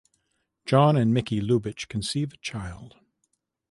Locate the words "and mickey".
0.97-1.39